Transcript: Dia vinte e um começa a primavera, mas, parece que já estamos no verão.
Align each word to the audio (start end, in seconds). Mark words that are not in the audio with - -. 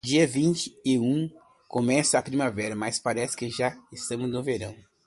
Dia 0.03 0.25
vinte 0.25 0.73
e 0.83 0.97
um 0.97 1.29
começa 1.67 2.17
a 2.17 2.23
primavera, 2.23 2.75
mas, 2.75 2.97
parece 2.97 3.37
que 3.37 3.51
já 3.51 3.77
estamos 3.91 4.31
no 4.31 4.41
verão. 4.41 4.75